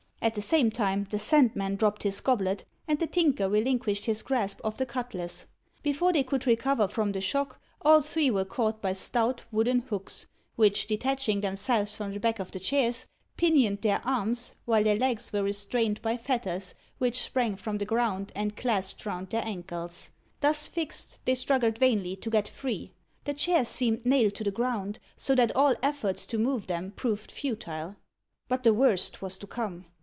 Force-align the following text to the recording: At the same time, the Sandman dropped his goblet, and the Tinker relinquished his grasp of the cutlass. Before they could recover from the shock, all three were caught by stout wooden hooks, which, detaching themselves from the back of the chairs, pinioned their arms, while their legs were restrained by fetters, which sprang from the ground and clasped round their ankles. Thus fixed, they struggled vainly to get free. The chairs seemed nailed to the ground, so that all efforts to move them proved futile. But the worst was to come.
At 0.23 0.35
the 0.35 0.41
same 0.43 0.69
time, 0.69 1.07
the 1.09 1.17
Sandman 1.17 1.77
dropped 1.77 2.03
his 2.03 2.21
goblet, 2.21 2.63
and 2.87 2.99
the 2.99 3.07
Tinker 3.07 3.49
relinquished 3.49 4.05
his 4.05 4.21
grasp 4.21 4.59
of 4.63 4.77
the 4.77 4.85
cutlass. 4.85 5.47
Before 5.81 6.13
they 6.13 6.21
could 6.23 6.45
recover 6.45 6.87
from 6.87 7.11
the 7.11 7.19
shock, 7.21 7.59
all 7.81 8.01
three 8.01 8.29
were 8.29 8.45
caught 8.45 8.83
by 8.83 8.93
stout 8.93 9.41
wooden 9.51 9.79
hooks, 9.79 10.27
which, 10.55 10.85
detaching 10.85 11.41
themselves 11.41 11.97
from 11.97 12.13
the 12.13 12.19
back 12.19 12.37
of 12.37 12.51
the 12.51 12.59
chairs, 12.59 13.07
pinioned 13.35 13.81
their 13.81 13.99
arms, 14.05 14.53
while 14.65 14.83
their 14.83 14.95
legs 14.95 15.33
were 15.33 15.41
restrained 15.41 15.99
by 16.03 16.17
fetters, 16.17 16.75
which 16.99 17.19
sprang 17.23 17.55
from 17.55 17.79
the 17.79 17.85
ground 17.85 18.31
and 18.35 18.55
clasped 18.55 19.07
round 19.07 19.31
their 19.31 19.43
ankles. 19.43 20.11
Thus 20.39 20.67
fixed, 20.67 21.17
they 21.25 21.33
struggled 21.33 21.79
vainly 21.79 22.15
to 22.17 22.29
get 22.29 22.47
free. 22.47 22.91
The 23.23 23.33
chairs 23.33 23.69
seemed 23.69 24.05
nailed 24.05 24.35
to 24.35 24.43
the 24.43 24.51
ground, 24.51 24.99
so 25.17 25.33
that 25.33 25.55
all 25.55 25.73
efforts 25.81 26.27
to 26.27 26.37
move 26.37 26.67
them 26.67 26.91
proved 26.95 27.31
futile. 27.31 27.95
But 28.47 28.61
the 28.61 28.75
worst 28.75 29.23
was 29.23 29.39
to 29.39 29.47
come. 29.47 29.85